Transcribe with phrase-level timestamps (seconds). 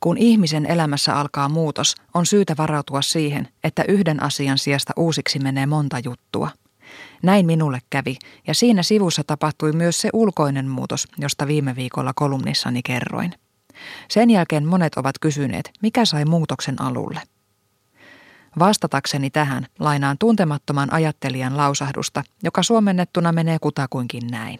[0.00, 5.66] Kun ihmisen elämässä alkaa muutos, on syytä varautua siihen, että yhden asian sijasta uusiksi menee
[5.66, 6.50] monta juttua.
[7.22, 8.16] Näin minulle kävi,
[8.46, 13.34] ja siinä sivussa tapahtui myös se ulkoinen muutos, josta viime viikolla kolumnissani kerroin.
[14.08, 17.20] Sen jälkeen monet ovat kysyneet, mikä sai muutoksen alulle.
[18.58, 24.58] Vastatakseni tähän lainaan tuntemattoman ajattelijan lausahdusta, joka suomennettuna menee kutakuinkin näin.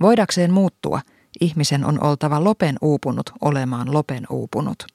[0.00, 1.00] Voidakseen muuttua,
[1.40, 4.86] ihmisen on oltava lopen uupunut olemaan lopen uupunut.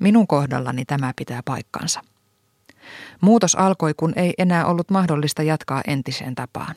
[0.00, 2.00] Minun kohdallani tämä pitää paikkansa.
[3.20, 6.74] Muutos alkoi, kun ei enää ollut mahdollista jatkaa entiseen tapaan.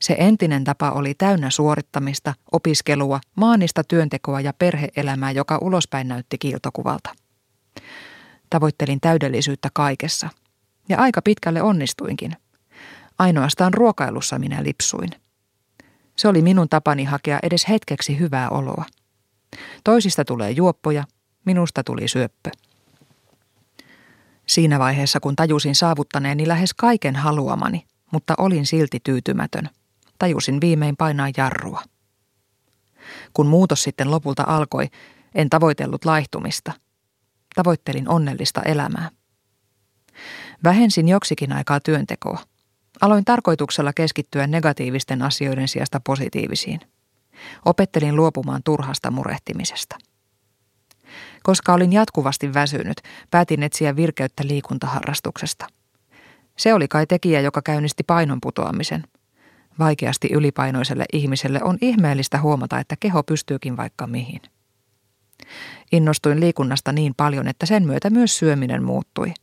[0.00, 7.10] Se entinen tapa oli täynnä suorittamista, opiskelua, maanista työntekoa ja perheelämää, joka ulospäin näytti kiiltokuvalta.
[8.50, 10.28] Tavoittelin täydellisyyttä kaikessa.
[10.88, 12.32] Ja aika pitkälle onnistuinkin.
[13.18, 15.10] Ainoastaan ruokailussa minä lipsuin.
[16.18, 18.84] Se oli minun tapani hakea edes hetkeksi hyvää oloa.
[19.84, 21.04] Toisista tulee juoppoja,
[21.44, 22.50] minusta tuli syöppö.
[24.46, 29.68] Siinä vaiheessa, kun tajusin saavuttaneeni lähes kaiken haluamani, mutta olin silti tyytymätön,
[30.18, 31.82] tajusin viimein painaa jarrua.
[33.32, 34.88] Kun muutos sitten lopulta alkoi,
[35.34, 36.72] en tavoitellut laihtumista.
[37.54, 39.10] Tavoittelin onnellista elämää.
[40.64, 42.38] Vähensin joksikin aikaa työntekoa.
[43.00, 46.80] Aloin tarkoituksella keskittyä negatiivisten asioiden sijasta positiivisiin.
[47.64, 49.96] Opettelin luopumaan turhasta murehtimisesta.
[51.42, 52.96] Koska olin jatkuvasti väsynyt,
[53.30, 55.66] päätin etsiä virkeyttä liikuntaharrastuksesta.
[56.56, 59.04] Se oli kai tekijä, joka käynnisti painon putoamisen.
[59.78, 64.40] Vaikeasti ylipainoiselle ihmiselle on ihmeellistä huomata, että keho pystyykin vaikka mihin.
[65.92, 69.34] Innostuin liikunnasta niin paljon, että sen myötä myös syöminen muuttui.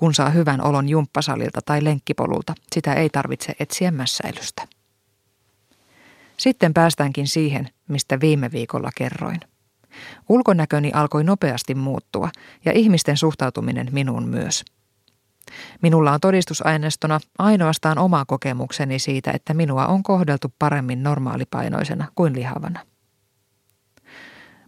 [0.00, 4.68] Kun saa hyvän olon jumppasalilta tai lenkkipolulta, sitä ei tarvitse etsiä mässäilystä.
[6.36, 9.40] Sitten päästäänkin siihen, mistä viime viikolla kerroin.
[10.28, 12.30] Ulkonäköni alkoi nopeasti muuttua
[12.64, 14.64] ja ihmisten suhtautuminen minuun myös.
[15.82, 22.80] Minulla on todistusaineistona ainoastaan oma kokemukseni siitä, että minua on kohdeltu paremmin normaalipainoisena kuin lihavana.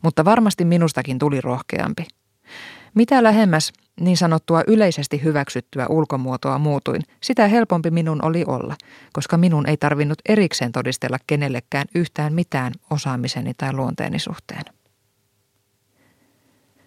[0.02, 2.06] Mutta varmasti minustakin tuli rohkeampi.
[2.94, 8.76] Mitä lähemmäs niin sanottua yleisesti hyväksyttyä ulkomuotoa muutuin, sitä helpompi minun oli olla,
[9.12, 14.62] koska minun ei tarvinnut erikseen todistella kenellekään yhtään mitään osaamiseni tai luonteeni suhteen.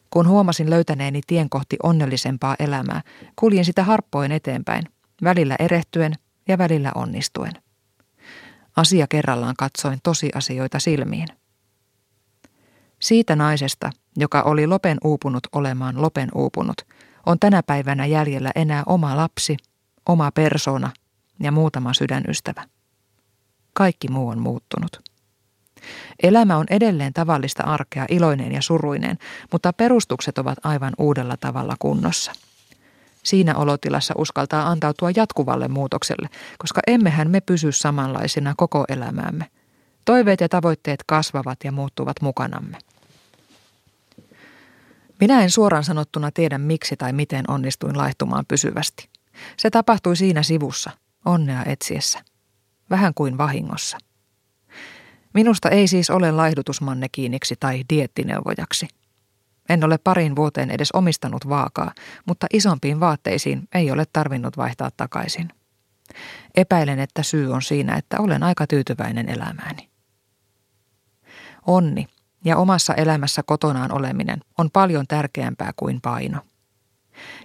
[0.10, 3.02] Kun huomasin löytäneeni tien kohti onnellisempaa elämää,
[3.36, 4.84] kuljin sitä harppoin eteenpäin,
[5.24, 6.14] välillä erehtyen
[6.48, 7.52] ja välillä onnistuen.
[8.76, 11.28] Asia kerrallaan katsoin tosiasioita silmiin.
[13.02, 16.82] Siitä naisesta, joka oli lopen uupunut olemaan lopen uupunut,
[17.26, 19.58] on tänä päivänä jäljellä enää oma lapsi,
[20.06, 20.92] oma persona
[21.40, 22.64] ja muutama sydänystävä.
[23.74, 25.02] Kaikki muu on muuttunut.
[26.24, 29.18] Elämä on edelleen tavallista arkea, iloinen ja suruinen,
[29.52, 32.32] mutta perustukset ovat aivan uudella tavalla kunnossa.
[33.24, 39.46] Siinä olotilassa uskaltaa antautua jatkuvalle muutokselle, koska emmehän me pysy samanlaisina koko elämäämme.
[40.06, 42.78] Toiveet ja tavoitteet kasvavat ja muuttuvat mukanamme.
[45.20, 49.10] Minä en suoraan sanottuna tiedä miksi tai miten onnistuin laihtumaan pysyvästi.
[49.58, 50.92] Se tapahtui siinä sivussa,
[51.26, 52.20] onnea etsiessä.
[52.90, 53.98] Vähän kuin vahingossa.
[55.34, 58.88] Minusta ei siis ole laihdutusmannekiiniksi tai diettineuvojaksi.
[59.70, 61.92] En ole parin vuoteen edes omistanut vaakaa,
[62.26, 65.50] mutta isompiin vaatteisiin ei ole tarvinnut vaihtaa takaisin.
[66.56, 69.90] Epäilen, että syy on siinä, että olen aika tyytyväinen elämääni.
[71.68, 72.08] Onni
[72.46, 76.40] ja omassa elämässä kotonaan oleminen on paljon tärkeämpää kuin paino.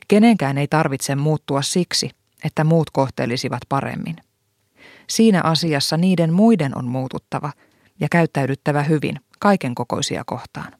[0.08, 2.10] Kenenkään ei tarvitse muuttua siksi,
[2.44, 4.16] että muut kohtelisivat paremmin.
[5.08, 7.52] Siinä asiassa niiden muiden on muututtava–
[8.00, 10.72] ja käyttäydyttävä hyvin kaiken kokoisia kohtaan.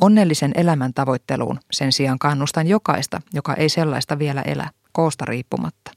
[0.00, 5.90] Onnellisen elämän tavoitteluun sen sijaan kannustan jokaista, joka ei sellaista vielä elä, koosta riippumatta.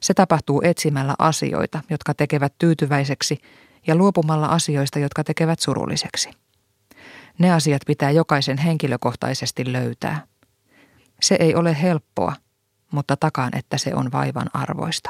[0.00, 3.38] Se tapahtuu etsimällä asioita, jotka tekevät tyytyväiseksi
[3.86, 6.30] ja luopumalla asioista, jotka tekevät surulliseksi.
[7.38, 10.26] Ne asiat pitää jokaisen henkilökohtaisesti löytää.
[11.22, 12.32] Se ei ole helppoa,
[12.90, 15.08] mutta takaan, että se on vaivan arvoista.